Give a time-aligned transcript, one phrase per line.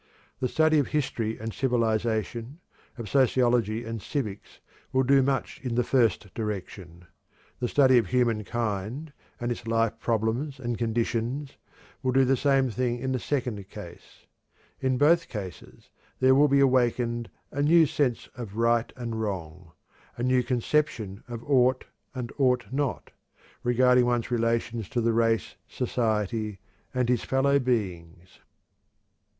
[0.39, 2.57] The study of history and civilization,
[2.97, 4.59] of sociology and civics,
[4.91, 7.05] will do much in the first direction.
[7.59, 11.49] The study of human kind, and its life problems and condition,
[12.01, 14.25] will do the same in the second case.
[14.79, 19.69] In both cases there will be awakened a new sense of "right and wrong"
[20.17, 23.11] a new conception of "ought and ought not"
[23.61, 26.57] regarding one's relations to the race, society,
[26.91, 28.39] and his fellow beings.